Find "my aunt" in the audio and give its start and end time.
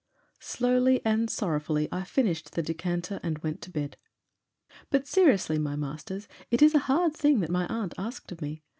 7.51-7.93